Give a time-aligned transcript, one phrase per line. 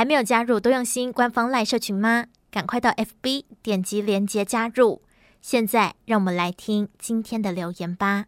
[0.00, 2.24] 还没有加入多用心官方赖社群吗？
[2.50, 5.02] 赶快到 FB 点击链接加入。
[5.42, 8.24] 现在让我们来听今天的留言吧。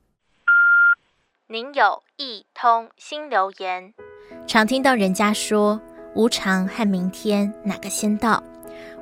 [1.47, 3.95] 您有一通新留言。
[4.47, 5.81] 常听到人家说
[6.15, 8.45] 无常和明天哪个先到，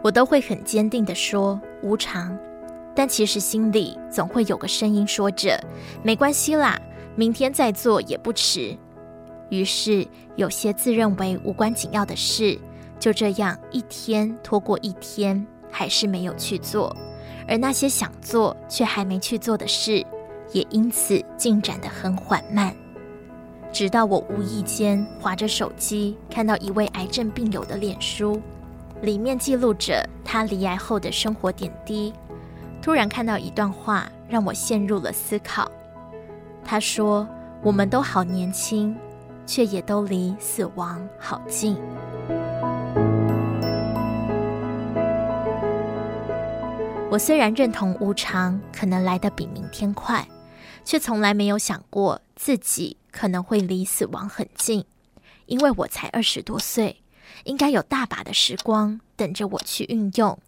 [0.00, 2.38] 我都会很坚定地说无常。
[2.94, 5.60] 但其实心里总会有个声音说着
[6.04, 6.80] 没关系啦，
[7.16, 8.78] 明天再做也不迟。
[9.50, 10.06] 于是
[10.36, 12.58] 有些自认为无关紧要的事，
[12.98, 16.96] 就这样一天拖过一天，还是没有去做。
[17.46, 20.04] 而那些想做却还没去做的事，
[20.52, 22.74] 也因此进展得很缓慢。
[23.72, 28.40] 直到我无意间划着手机，看到一位癌症病友的脸书，
[29.02, 32.12] 里面记录着他离癌后的生活点滴。
[32.82, 35.70] 突然看到一段话，让我陷入了思考。
[36.64, 37.26] 他说
[37.62, 38.96] ：“我们都好年轻，
[39.50, 41.76] 却也都离死亡好近。”
[47.10, 50.24] 我虽然认同无常可能来得比明天快，
[50.84, 54.84] 却从来没有想过自己可能会离死亡很近。
[55.46, 57.02] 因为我才二十多岁，
[57.42, 60.38] 应该有大把的时光等着我去运用。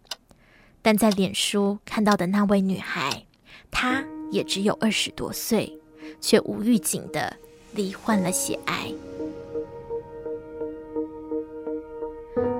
[0.80, 3.26] 但在脸书看到的那位女孩，
[3.72, 5.76] 她也只有二十多岁，
[6.20, 7.36] 却无预警地
[7.74, 8.92] 罹患了血癌。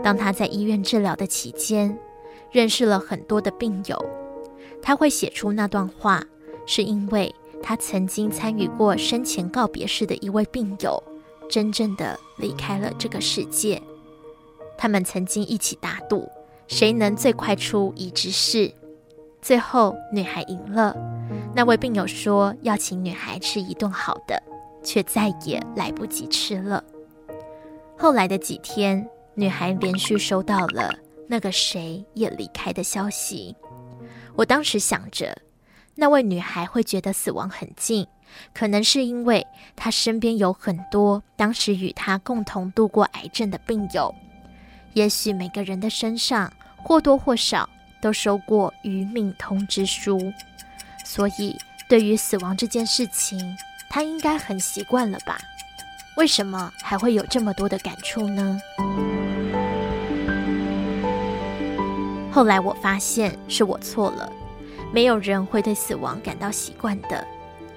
[0.03, 1.97] 当她在医院治疗的期间，
[2.51, 4.05] 认识了很多的病友，
[4.83, 6.25] 他会写出那段话，
[6.67, 11.03] 是因为他曾经参与过生前告别式的一位病友，
[11.49, 13.81] 真正的离开了这个世界。
[14.77, 16.29] 他们曾经一起打赌，
[16.67, 18.73] 谁能最快出移植室。
[19.41, 20.97] 最后女孩赢了，
[21.55, 24.43] 那位病友说要请女孩吃一顿好的，
[24.83, 26.83] 却再也来不及吃了。
[27.97, 30.95] 后来的几天，女孩连续收到了。
[31.29, 33.57] 那个谁也离开的消息，
[34.35, 35.35] 我当时想着，
[35.95, 38.07] 那位女孩会觉得死亡很近，
[38.53, 44.15] 可能是因为她身边有很多当时与她共同度过癌症的病友，
[44.93, 47.67] 也许每个人的身上或多或少
[48.03, 50.21] 都收过余命通知书，
[51.07, 51.57] 所以
[51.89, 53.57] 对于死亡这件事情，
[53.95, 55.39] 他应该很习惯了吧？
[56.17, 58.59] 为什么还会有这么多的感触呢？
[62.33, 64.33] 后来我发现是我错了，
[64.95, 67.23] 没有人会对死亡感到习惯的。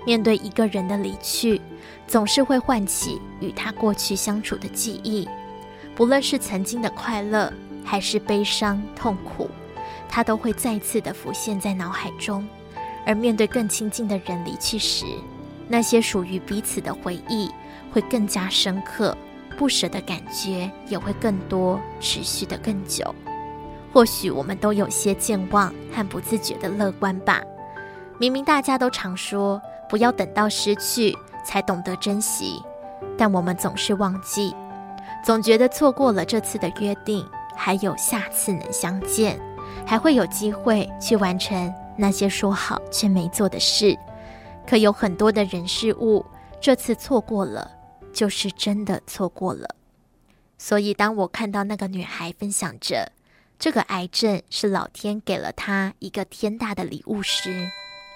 [0.05, 1.59] 面对一个人的离去，
[2.07, 5.27] 总是会唤起与他过去相处的记忆，
[5.97, 7.51] 不论是曾经的快乐
[7.83, 9.49] 还是悲伤痛苦，
[10.07, 12.47] 他都会再次的浮现在脑海中。
[13.05, 15.05] 而面对更亲近的人离去时，
[15.67, 17.49] 那些属于彼此的回忆
[17.91, 19.17] 会更加深刻，
[19.57, 23.13] 不舍的感觉也会更多，持续的更久。
[23.91, 27.41] 或许我们都有些健忘和不自觉的乐观吧。
[28.17, 32.61] 明明大家都常说不要等到失去才懂得珍惜，
[33.17, 34.53] 但我们总是忘记，
[35.23, 37.25] 总觉得错过了这次的约定，
[37.55, 39.39] 还有下次能相见，
[39.85, 43.97] 还会有机会去完成那些说好却没做的事。
[44.67, 46.25] 可有很多的人事物，
[46.59, 47.71] 这次错过了，
[48.11, 49.75] 就是真的错过了。
[50.57, 53.11] 所以当我看到那个女孩分享着，
[53.59, 57.69] 这个癌症是老天给了她一个天大的礼物时，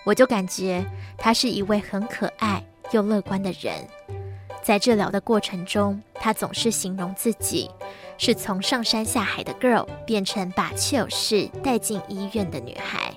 [0.06, 0.86] 我就感觉
[1.18, 3.88] 她是一位很可爱又乐观的人。
[4.64, 7.70] 在治疗的过程中，她总是形容自己
[8.18, 13.14] 是从上山下海的 girl 变成把确有事带进医院的女孩。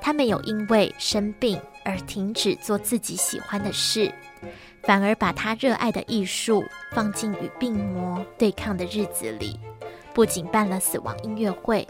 [0.00, 4.12] 她没有因为生病而停止做自己喜欢的事，
[4.82, 9.58] 反而把他热爱的艺术放进与病魔对抗的日子里。
[10.12, 11.86] 不仅办了死亡音乐会、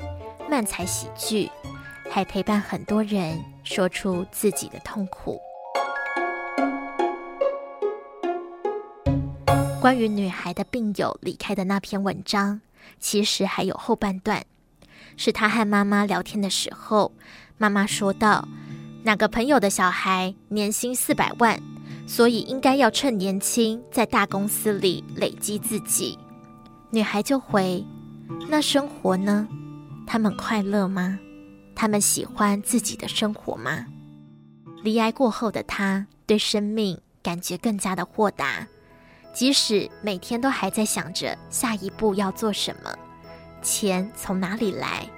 [0.50, 1.50] 漫才喜剧，
[2.10, 5.40] 还陪伴很多人说出自己的痛苦。
[9.80, 12.60] 关于女孩的病友离开的那篇文章，
[12.98, 14.44] 其实还有后半段，
[15.16, 17.12] 是她和妈妈聊天的时候，
[17.56, 18.49] 妈妈说道
[19.06, 21.62] ：“哪个朋友的小孩年薪四百万，
[22.08, 26.19] 所以应该要趁年轻在大公司里累积自己。”
[26.91, 27.87] 女孩就回。
[28.49, 29.47] 那生活呢？
[30.08, 31.20] 他们快乐吗？
[31.73, 33.87] 他们喜欢自己的生活吗？
[34.82, 38.67] 离癌过后的他，对生命感觉更加的豁达，
[39.32, 42.93] 即使每天都还在想着下一步要做什么，
[43.62, 45.09] 钱从哪里来，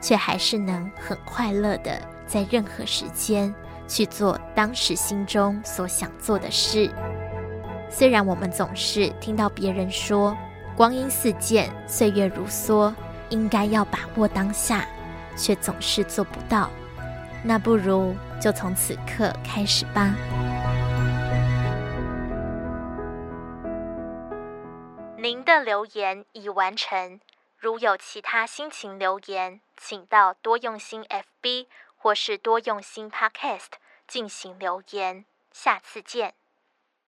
[0.00, 3.54] 却还是能很快乐的在任何时间
[3.86, 6.90] 去做当时心中所想做的事。
[7.88, 10.36] 虽然我们总是听到别人说，
[10.76, 12.92] 光阴似箭，岁月如梭，
[13.30, 14.86] 应该要把握当下，
[15.36, 16.68] 却总是做不到。
[17.44, 20.14] 那不如就从此刻开始吧。
[25.16, 27.20] 您的留言已完成，
[27.56, 33.72] 如有其他心情留言，请到多用心 FB 或是多用心 Podcast
[34.06, 35.24] 进行留言。
[35.52, 36.34] 下次见。